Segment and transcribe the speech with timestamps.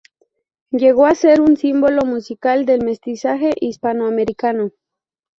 [0.71, 4.71] Llegó a ser un símbolo musical del mestizaje hispanoamericano.